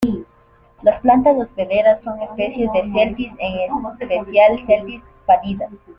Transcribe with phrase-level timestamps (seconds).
[0.81, 5.69] Las plantas hospederas son especies de "Celtis", en especial "Celtis pallida".